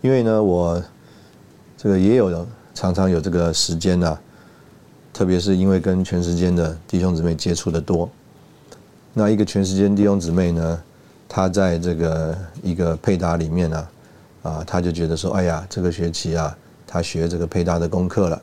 [0.00, 0.82] 因为呢，我
[1.76, 4.18] 这个也有常常有这个时间呢，
[5.12, 8.08] 特别是因为跟全世界的弟兄姊妹接触的多。
[9.12, 10.82] 那一个全时间弟兄姊妹呢，
[11.28, 13.88] 他在这个一个配搭里面呢，
[14.42, 18.40] 啊，他就觉得说，哎呀，这个学期啊，他学这个配搭的功课了。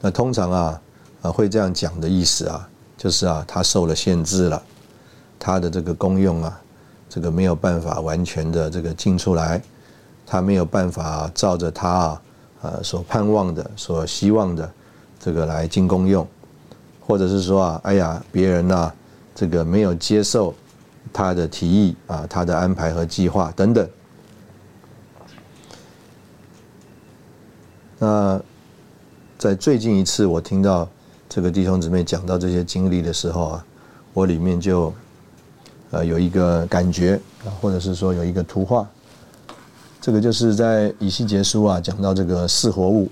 [0.00, 0.80] 那通常啊，
[1.20, 4.62] 啊会这样讲的意思啊，就是啊，他受了限制了，
[5.38, 6.58] 他的这个功用啊，
[7.08, 9.62] 这个没有办法完全的这个进出来，
[10.26, 12.22] 他没有办法照着他啊，
[12.62, 14.70] 呃所盼望的、所希望的
[15.18, 16.26] 这个来进攻用，
[17.00, 18.92] 或者是说啊，哎呀，别人呢？
[19.34, 20.52] 这个没有接受
[21.12, 23.88] 他的提议啊，他的安排和计划等等。
[28.00, 28.40] 那
[29.38, 30.88] 在最近一次我听到
[31.28, 33.64] 这个弟兄姊妹讲到这些经历的时候啊，
[34.12, 34.92] 我里面就
[35.90, 38.86] 呃有一个感觉啊，或者是说有一个图画。
[40.00, 43.10] 这个就是在以西结书啊讲到这个四活物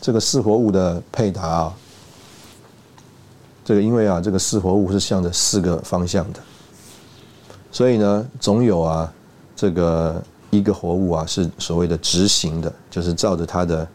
[0.00, 1.74] 这个四活物的配搭啊，
[3.64, 6.40] 这个因为啊，这个四活物是向着四个方向的，
[7.70, 9.12] 所以呢，总有啊，
[9.54, 13.88] 这个一个活物啊是所谓的直行的，就是照着它的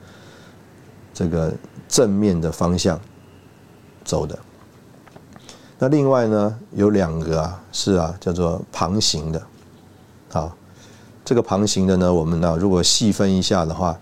[1.13, 1.53] 这个
[1.89, 2.99] 正面的方向
[4.05, 4.39] 走的。
[5.79, 9.39] 那另外呢，有两个啊是啊叫做旁行的，
[10.31, 10.57] 好，
[11.23, 13.95] 这个旁行的呢，我们呢如果细分一下的话，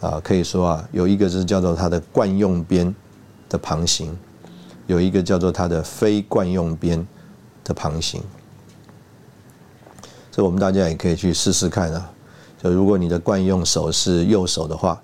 [0.00, 2.94] 啊可以说啊有一个是叫做它的惯用边
[3.48, 4.16] 的旁行，
[4.86, 7.04] 有一个叫做它的非惯用边
[7.64, 8.22] 的旁行，
[10.30, 12.08] 这我们大家也可以去试试看啊，
[12.62, 15.02] 就如果你的惯用手是右手的话，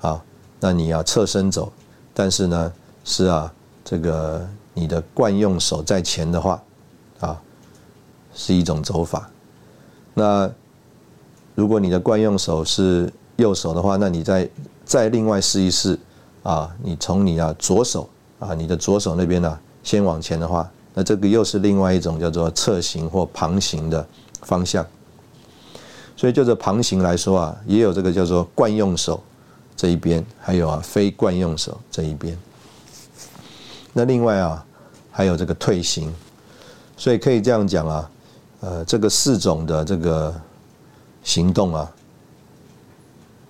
[0.00, 0.24] 啊，
[0.60, 1.70] 那你要侧身走，
[2.14, 2.72] 但是呢
[3.04, 3.52] 是啊
[3.84, 4.48] 这个。
[4.74, 6.62] 你的惯用手在前的话，
[7.20, 7.40] 啊，
[8.34, 9.28] 是一种走法。
[10.14, 10.50] 那
[11.54, 14.48] 如果你的惯用手是右手的话，那你再
[14.84, 15.98] 再另外试一试
[16.42, 18.08] 啊，你从你啊左手
[18.38, 24.06] 啊，你的左手那边呢，先往前的话，那这个又是另外一种叫做侧行或旁行的
[24.42, 24.86] 方向。
[26.16, 29.22] 所以就这旁行来说啊，也有这个叫做惯用手
[29.76, 32.38] 这一边，还有啊非惯用手这一边。
[33.92, 34.64] 那另外啊，
[35.10, 36.12] 还有这个退行，
[36.96, 38.10] 所以可以这样讲啊，
[38.60, 40.34] 呃，这个四种的这个
[41.22, 41.92] 行动啊，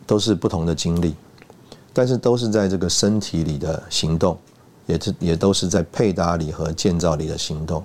[0.07, 1.14] 都是不同的经历，
[1.92, 4.37] 但是都是在这个身体里的行动，
[4.87, 7.85] 也是也都是在配搭里和建造里的行动。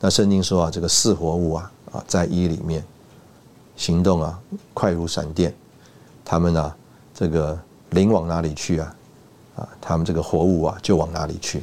[0.00, 2.84] 那圣经说啊，这个四活物啊啊，在一里面
[3.76, 4.38] 行动啊，
[4.72, 5.52] 快如闪电，
[6.24, 6.76] 他们啊，
[7.12, 7.58] 这个
[7.90, 8.94] 灵往哪里去啊？
[9.56, 11.60] 啊，他们这个活物啊，就往哪里去。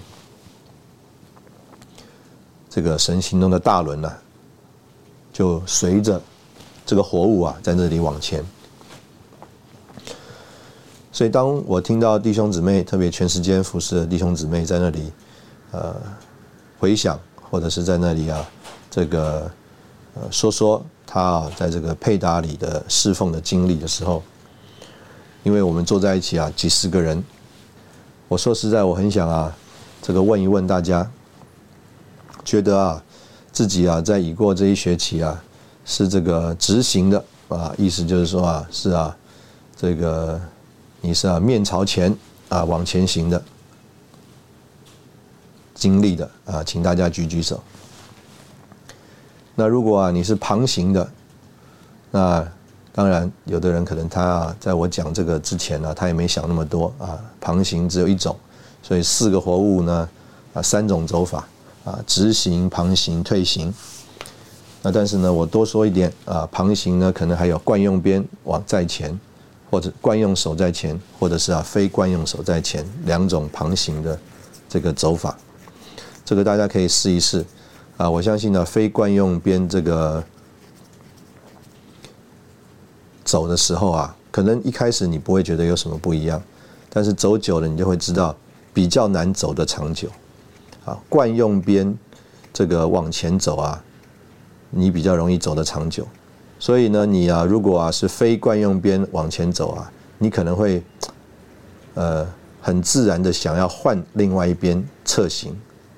[2.75, 4.11] 这个神行动的大轮呢，
[5.31, 6.21] 就随着
[6.85, 8.43] 这个活物啊，在那里往前。
[11.09, 15.09] 所以，当我听到弟兄姊妹，特别全时间服侍的弟兄姊妹在那里，
[15.71, 15.95] 呃，
[16.77, 17.17] 回想
[17.49, 18.45] 或者是在那里啊，
[18.91, 19.49] 这个
[20.29, 24.21] 说说他啊，在这个配搭里的侍奉的经历的时候，
[25.43, 27.23] 因为我们坐在一起啊，几十个人，
[28.27, 29.55] 我说实在，我很想啊，
[30.01, 31.09] 这个问一问大家。
[32.45, 33.03] 觉得啊，
[33.51, 35.43] 自己啊，在已过这一学期啊，
[35.83, 39.17] 是这个执行的啊，意思就是说啊，是啊，
[39.75, 40.39] 这个
[41.01, 42.15] 你是啊面朝前
[42.49, 43.43] 啊往前行的
[45.73, 47.61] 经历的啊，请大家举举手。
[49.55, 51.09] 那如果啊你是旁行的，
[52.11, 52.47] 那
[52.93, 58.37] 当然有的人可能他啊，在我讲这个之前呢，他也没想那么多啊，旁行只有一种，
[58.83, 60.09] 所以四个活物呢
[60.53, 61.43] 啊三种走法。
[61.85, 63.73] 啊，直行、旁行、退行。
[64.81, 69.17] 那但是呢，我多说一点啊，旁行呢可能还有惯用边往在前，
[69.71, 74.19] 或者惯用手在前，或者是啊非惯用手在前两种旁行的
[74.67, 75.37] 这个走法。
[76.23, 77.45] 这个大家可以试一试
[77.97, 78.09] 啊。
[78.09, 80.23] 我相信呢，非惯用边这个
[83.23, 86.41] 走的时候啊，可能一开始你不会觉得有什么不一样，
[86.89, 88.35] 但是走久了，你就会知道
[88.73, 90.09] 比较难走的长久。
[90.85, 91.97] 啊，惯用边
[92.53, 93.83] 这个往前走啊，
[94.69, 96.07] 你比较容易走得长久。
[96.57, 100.81] 所以呢，你啊，如果啊是非惯用边往前走啊，你可能会
[101.95, 102.25] 呃
[102.61, 105.53] 很自然的想要换另外一边侧行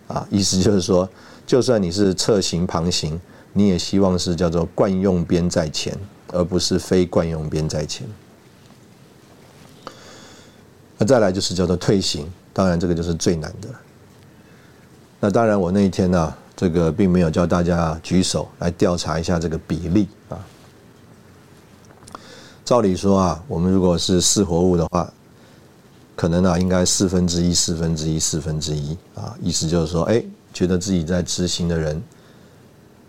[0.07, 0.25] 啊。
[0.31, 1.07] 意思就是说，
[1.45, 3.21] 就算你是侧行旁行，
[3.53, 5.95] 你也希望是叫做惯用边在前，
[6.31, 8.07] 而不是非惯用边在前。
[10.97, 13.69] 那再来就是叫做退行，当然这个就是最难的。
[15.19, 20.37] 那当然，我那一天呢，这个并没有叫大家举手来调查一下这个比例啊。
[22.63, 25.11] 照理说啊，我们如果是四活物的话，
[26.15, 32.01] 可能啊应该四分之一、四分之一、四分之一啊，意思就是说，哎，觉得自己在执行的人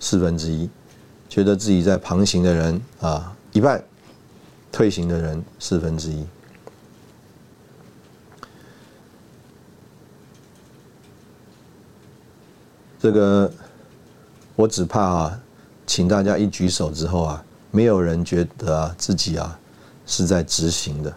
[0.00, 0.70] 四分之一，
[1.28, 3.82] 觉得自己在旁行的人啊一半，
[4.72, 6.24] 退行的人四分之一。
[12.98, 13.50] 这个
[14.56, 15.40] 我只怕啊，
[15.86, 19.58] 请大家一举手之后啊，没有人觉得啊自己啊
[20.04, 21.14] 是在执行的，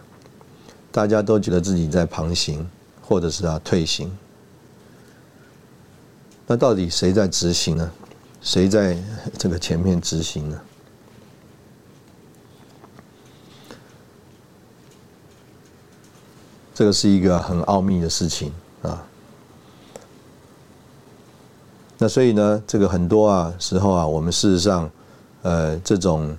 [0.92, 2.64] 大家都觉得自己在旁行，
[3.00, 4.16] 或者是啊退行。
[6.46, 7.90] 那到底谁在执行呢？
[8.42, 8.96] 谁在
[9.38, 10.60] 这个前面执行呢？
[16.74, 18.52] 这个是一个很奥秘的事情
[18.82, 19.06] 啊。
[22.02, 24.90] 那所以呢，这个很多啊时候啊，我们事实上，
[25.42, 26.36] 呃，这种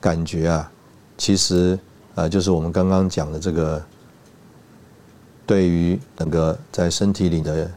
[0.00, 0.72] 感觉啊，
[1.18, 1.78] 其实
[2.14, 3.84] 呃，就是我们刚刚讲的这个
[5.44, 7.70] 对于整个在身体里的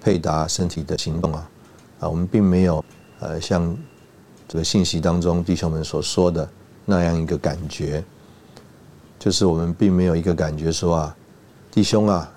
[0.00, 1.50] 配搭、身体的行动啊，
[2.00, 2.82] 啊，我们并没有
[3.18, 3.76] 呃像
[4.48, 6.48] 这个信息当中弟兄们所说的
[6.86, 8.02] 那样一个感觉，
[9.18, 11.16] 就是我们并没有一个感觉说啊，
[11.70, 12.32] 弟兄啊，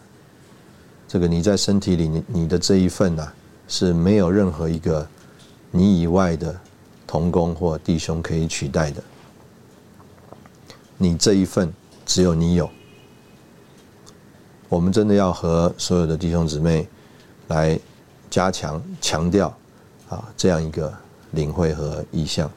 [1.07, 3.31] 这个你在身体里你你的这一份呐，
[3.67, 5.07] 是没有任何一个
[5.71, 6.55] 你以外的
[7.07, 9.03] 同工或弟兄可以取代的，
[10.97, 11.73] 你这一份
[12.05, 12.69] 只有你有。
[14.69, 16.87] 我们真的要和所有的弟兄姊妹
[17.47, 17.79] 来
[18.29, 19.55] 加强强调
[20.09, 20.91] 啊这样一个
[21.31, 22.49] 领会和意向。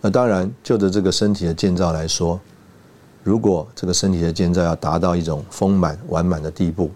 [0.00, 2.38] 那当然，就着这个身体的建造来说，
[3.22, 6.90] 如果这个身体的建造要达到一种丰满完满的地步，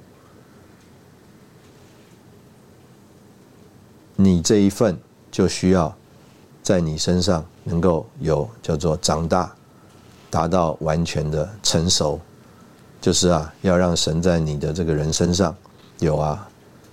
[4.20, 4.98] 你这一份
[5.30, 5.96] 就需要
[6.62, 9.54] 在你身上能够有叫做长大。
[10.30, 12.20] 达到完全的成熟，
[13.00, 15.56] 就是啊，要让神在你的这个人身上
[16.00, 16.46] 有啊，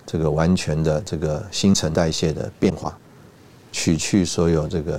[0.06, 2.98] 这个完全的这个新陈代谢的变化，
[3.74, 4.98] 取去所有这个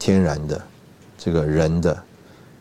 [0.00, 0.60] 天然的
[1.16, 1.96] 这个人的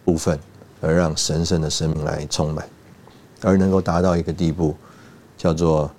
[0.04, 0.40] 部分，
[0.80, 2.70] 而让神圣的生命来充满，
[3.42, 4.76] 而能够达到一个地步，
[5.40, 5.90] 叫做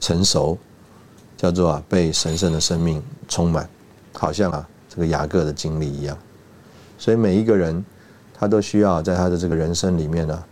[0.00, 0.58] 成熟，
[1.44, 3.68] 叫做啊被神圣的生命充满，
[4.14, 6.16] 好像啊这个雅各的经历一样。
[6.96, 7.84] 所以每一个人，
[8.32, 10.42] 他都需要在他的这个人生里面呢，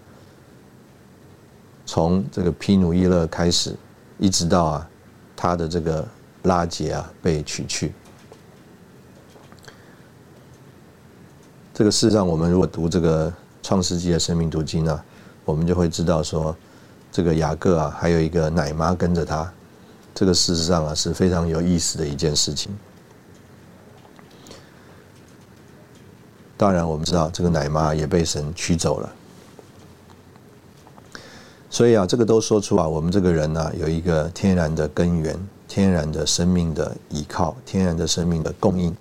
[1.87, 3.75] 从这个披努伊勒开始，
[4.19, 4.91] 一直到啊
[5.35, 6.07] 他的这个
[6.43, 7.95] 拉结啊被取去。
[11.73, 13.33] 这个事实上，我们如果读这个
[13.63, 15.03] 创世纪的生命读经呢，
[15.47, 16.55] 我们就会知道说，
[17.11, 19.51] 这个雅各啊还有一个奶妈跟着他，
[20.15, 22.77] 这个事实上啊是非常有意思的一件事情。
[26.57, 29.13] 当然，我们知道这个奶妈也被神取走了，
[31.69, 35.37] 所以啊，这个都说出啊，我们这个人呢有一个天然的根源、
[35.67, 38.97] 天然的生命的依靠、天然的生命的供应，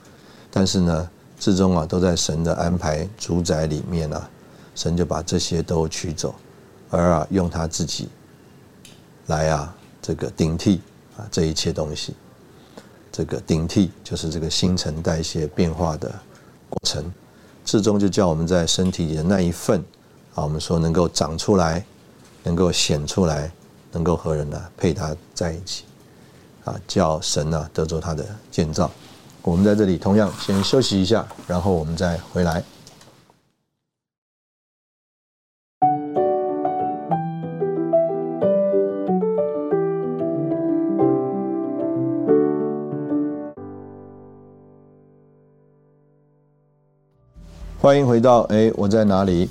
[0.49, 1.07] 但是呢，
[1.39, 4.27] 至终啊都在神的安排主宰里面啊，
[4.73, 6.33] 神就把这些都取走，
[6.89, 8.09] 而啊用他自己
[9.27, 10.81] 来啊这个顶替
[11.29, 12.15] 这一切东西，
[13.11, 16.09] 这个顶替就是这个新陈代谢变化的
[16.69, 17.11] 过程。
[17.63, 19.79] 至终就叫我们在身体里的那一份，
[20.33, 21.85] 啊，我们说能够长出来，
[22.43, 23.51] 能够显出来，
[23.91, 25.83] 能够和人呢配搭在一起，
[26.63, 28.89] 啊，叫神呢得着他的建造。
[29.43, 32.63] 我们在这里同样先休息一下，然后我们再回来。
[47.81, 49.49] 欢迎回到哎，我在哪里？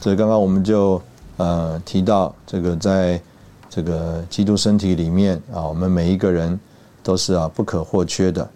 [0.00, 1.02] 这刚刚我们就
[1.36, 3.20] 呃提到这个，在
[3.68, 6.58] 这个基督身体里面啊，我们每一个人
[7.02, 8.48] 都是啊不可或缺的。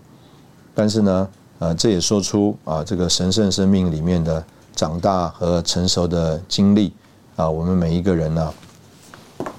[0.77, 4.45] 但是呢，呃，这也说出啊这个神圣生命里面的
[4.77, 6.93] 长大和成熟的经历
[7.35, 8.55] 啊，我们每一个人呢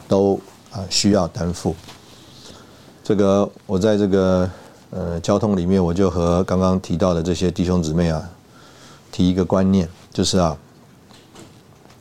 [0.07, 0.39] 都
[0.71, 1.75] 啊需要担负。
[3.03, 4.49] 这个我在这个
[4.91, 8.29] 呃交通里面，我就和刚刚提到的这些弟兄姊妹啊。
[9.11, 10.57] 提一个观念，就是啊，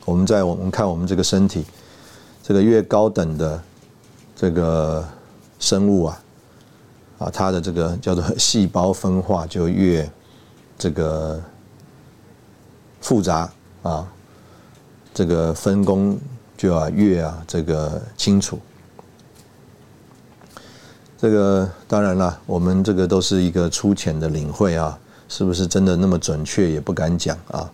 [0.05, 1.65] 我们在我们看我们这个身体，
[2.43, 3.61] 这个越高等的
[4.35, 5.03] 这个
[5.59, 6.23] 生物啊，
[7.19, 10.09] 啊，它的这个叫做细胞分化就越
[10.77, 11.41] 这个
[13.01, 13.51] 复杂
[13.81, 14.07] 啊，
[15.13, 16.17] 这个分工
[16.55, 18.59] 就要越啊这个清楚。
[21.17, 24.99] 这个当然了，我们这个都是一个粗浅的领会啊。
[25.29, 27.69] 是不是真的那么准确也不敢讲啊？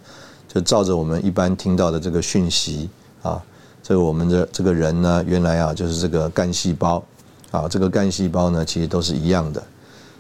[0.48, 2.88] 就照着我们一般听到的这个讯息
[3.24, 3.44] 啊，
[3.82, 7.04] 这我们的这个人呢，原来啊就是这个干细胞
[7.50, 9.64] 啊，这个干细胞呢其实都是一样的，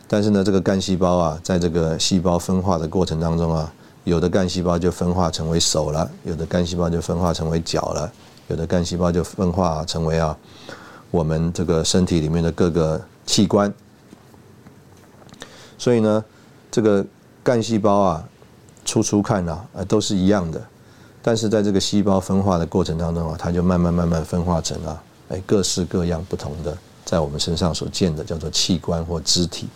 [0.07, 3.71] 但是呢这个干细胞啊，在这个细胞分化的过程当中啊，
[4.05, 8.11] 有的干细胞就分化成为手了，有的干细胞就分化成为脚了，
[8.47, 10.35] 有的干细胞就分化成为啊
[11.11, 13.71] 我们这个身体里面的各个器官，
[15.77, 16.25] 所以呢
[16.71, 17.05] 这个。
[17.43, 18.29] 干细胞啊，
[18.85, 20.65] 初初看啊，呃，都是一样的，
[21.21, 29.67] 但是在这个细胞分化的过程当中啊，它就慢慢慢慢分化成啊，哎，各式各样不同的，在我们身上所见的叫做器官或肢体。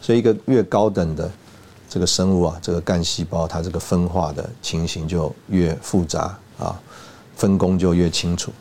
[0.00, 1.28] 所以，一个越高等的
[1.90, 6.80] 这个生物啊，这个干细胞它这个分化的情形就越复杂啊，
[7.34, 8.52] 分工就越清楚。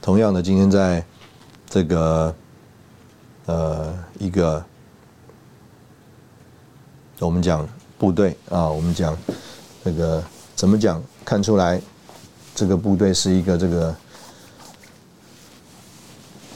[0.00, 1.04] 同样的，今天在
[1.68, 2.32] 这个。
[3.46, 4.64] 呃，一个
[7.18, 7.66] 我们讲
[7.98, 9.16] 部队啊，我们讲
[9.84, 10.22] 这个
[10.54, 11.80] 怎么讲看出来
[12.54, 13.96] 这个部队是一个这个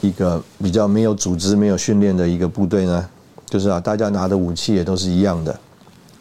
[0.01, 3.09] 一个比较没有组织、没有训练的一个部队呢？
[3.45, 5.57] 就是啊，大家拿的武器也都是一样的，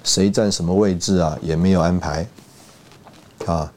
[0.04, 2.26] 谁站什么位置啊，也没有安排
[3.46, 3.72] 啊，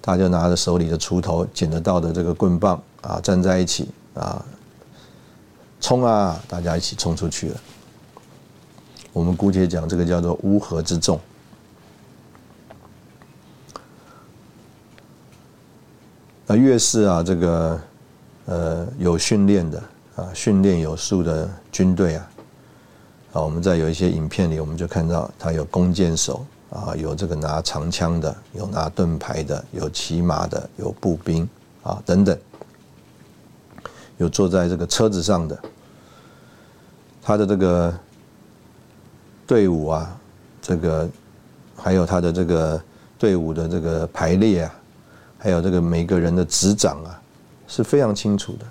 [0.00, 4.44] 大家拿着手里的锄头、捡得到的这个棍棒啊，站在一起啊，
[5.84, 7.60] 冲啊，大家一起冲出去了。
[9.12, 11.20] 我们姑且讲这个叫做乌合之众。
[16.46, 17.78] 那越是啊，这个
[18.46, 19.78] 呃有训练的
[20.16, 22.30] 啊，训练有素的军队啊。
[23.34, 31.46] 啊，我们在有一些影片里，我们就看到他有弓箭手啊，有这个拿长枪的，有拿盾牌的，有骑马的，有步兵
[31.82, 32.38] 啊等等，
[34.16, 35.62] 有坐在这个车子上的。
[37.24, 37.92] 他的这个
[39.46, 40.16] 队伍啊，
[40.62, 41.08] 这个
[41.74, 42.80] 还有他的这个
[43.18, 44.74] 队伍的这个排列啊，
[45.38, 47.20] 还有这个每个人的执掌啊，
[47.66, 48.66] 是非常清楚的。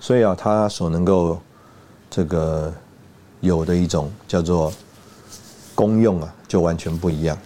[0.00, 1.38] 所以啊，他所能够。
[2.08, 2.72] 这个
[3.40, 4.72] 有的一种叫做
[5.74, 7.36] 功用啊，就完全不一样。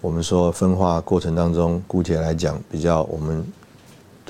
[0.00, 3.46] 我们说分化过程当中，姑且来讲比较，我们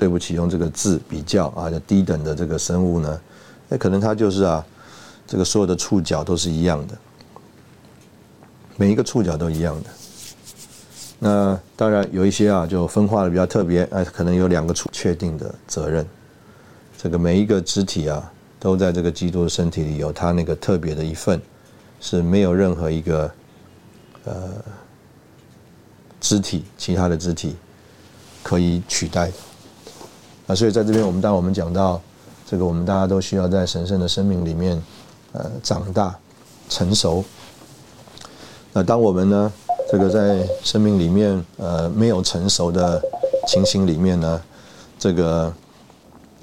[0.01, 3.21] 对不起用这个字比较啊，就低等的这个生物呢，
[3.69, 4.65] 那可能它就是啊，
[5.27, 6.97] 这个所有的触角都是一样的，
[8.77, 9.89] 每一个触角都一样的。
[11.19, 16.03] 那当然有一些啊，就分化的比较特别，哎，可能有两个触确定的责任。
[16.97, 21.39] 这个每一个肢体啊，都在这个基督的身体里有他那个特别的一份，
[21.99, 23.31] 是没有任何一个
[24.23, 24.49] 呃
[26.19, 27.55] 肢体，其他的肢体
[28.41, 29.33] 可以取代的。
[30.47, 32.01] 啊，所以在这边，我们当我们讲到
[32.49, 34.81] 这个，我们大家都需要在神圣的生命里面
[35.33, 36.15] 呃长大
[36.69, 37.23] 成熟。
[38.73, 39.51] 那当我们呢，
[39.91, 43.01] 这个在生命里面呃没有成熟的
[43.47, 44.41] 情形里面呢，
[44.97, 45.53] 这个。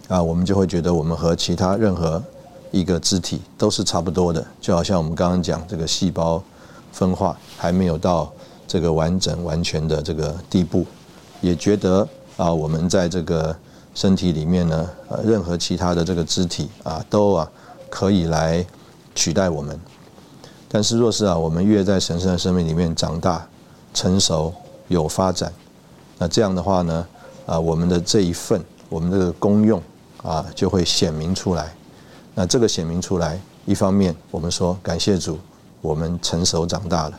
[0.09, 2.23] 啊，我们就会觉得我们和其他任何
[2.71, 6.43] 一个肢体都是差不多的，就好像我们刚刚讲这个细胞
[6.91, 8.33] 分化还没有到
[8.67, 10.87] 这个完整完全的这个地步，
[11.43, 13.55] 也觉得啊，我们在这个
[13.99, 17.51] 身体里面呢，呃，任何其他的这个肢体啊，都啊
[17.91, 18.65] 可以来
[19.13, 19.77] 取代我们。
[20.69, 23.45] 但是若是啊，我们越在神圣的生命里面长大、
[23.93, 24.55] 成熟、
[24.87, 25.53] 有发展，
[26.17, 27.05] 那这样的话呢，
[27.45, 29.83] 啊，我们的这一份，我们这个功用。
[30.23, 31.73] 啊，就会显明出来。
[32.35, 35.39] 那这个显明出来，一方面我们说感谢主，
[35.81, 37.15] 我们成熟长大了；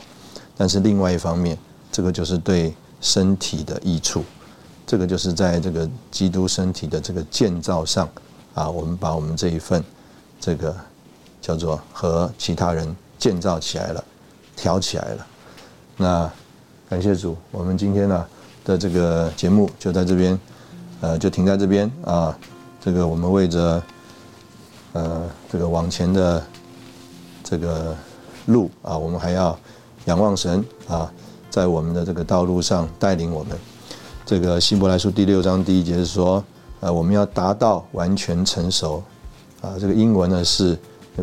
[0.58, 1.58] 但是另外一方面，
[1.94, 4.22] 这个就是对身体的益处。
[4.90, 8.10] 这个就是在这个基督身体的这个建造上，
[8.56, 9.84] 啊，我们把我们这一份
[10.42, 10.76] 这个
[11.40, 14.04] 叫做和其他人建造起来了，
[14.56, 15.28] 挑起来了。
[15.96, 16.32] 那
[16.90, 18.26] 感谢主，我们今天呢
[18.66, 20.40] 的这个节目就在这边，
[21.02, 22.36] 呃，就停在这边啊。
[22.82, 23.84] 这个我们为着，
[24.94, 26.44] 呃，这个往前的
[27.44, 27.96] 这个
[28.48, 29.56] 路啊，我们还要
[30.06, 31.14] 仰望神啊，
[31.52, 33.56] 在我们的这个道路上带领我们。
[34.30, 36.44] 这个希伯来书第六章第一节是说，
[36.82, 39.04] 呃，我们要达到完全成熟
[39.60, 39.74] 啊。
[39.80, 40.78] 这个英文呢是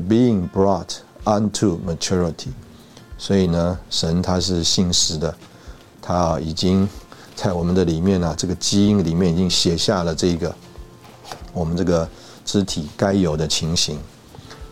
[0.09, 2.48] being brought unto maturity。
[3.16, 5.32] 所以呢，神他是信实的，
[6.02, 6.88] 他已经
[7.36, 10.52] 在我们的里面呢，这个基因里面已经写下了这个。
[11.52, 12.09] 我们这个
[12.44, 14.00] 肢体该有的情形，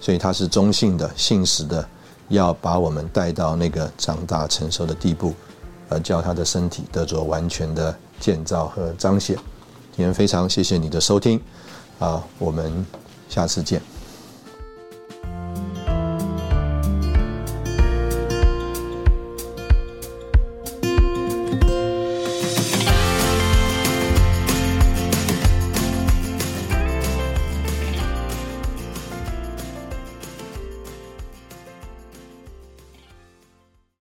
[0.01, 1.89] 所以它是中性的、信实的，
[2.30, 5.32] 要把我们带到那个长大成熟的地步，
[5.89, 9.37] 而叫他的身体得着完全的建造和彰显。
[9.95, 11.39] 今天非常谢谢你的收听，
[11.99, 12.87] 啊，我们
[13.29, 13.93] 下次见。